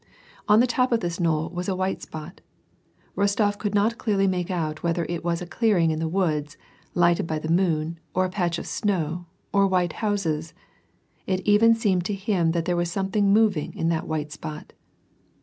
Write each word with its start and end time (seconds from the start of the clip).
On 0.47 0.59
the 0.59 0.65
top 0.65 0.91
of 0.91 1.01
this 1.01 1.19
knoll 1.19 1.51
was 1.51 1.69
a 1.69 1.75
white 1.75 2.01
spot. 2.01 2.41
Ifbstof 3.15 3.59
could 3.59 3.75
not 3.75 3.99
clearly 3.99 4.25
make 4.25 4.49
out 4.49 4.81
whether 4.81 5.05
it 5.07 5.23
was 5.23 5.43
a 5.43 5.45
clearing 5.45 5.91
in 5.91 5.99
the 5.99 6.07
woods, 6.09 6.57
lighted 6.95 7.27
by 7.27 7.37
the 7.37 7.51
moon, 7.51 7.99
or 8.15 8.25
a 8.25 8.29
patch 8.31 8.57
of 8.57 8.65
snow, 8.65 9.27
or 9.53 9.67
white 9.67 9.93
houses. 9.93 10.55
It 11.27 11.41
even 11.41 11.75
seemed 11.75 12.03
to 12.05 12.15
him 12.15 12.49
that 12.53 12.65
there 12.65 12.75
was 12.75 12.91
something 12.91 13.31
moving 13.31 13.75
on 13.79 13.89
that 13.89 14.07
white 14.07 14.31
spot. 14.31 14.73